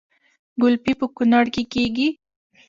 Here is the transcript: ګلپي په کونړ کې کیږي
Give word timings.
ګلپي 0.61 0.93
په 0.99 1.05
کونړ 1.15 1.45
کې 1.53 1.63
کیږي 1.73 2.07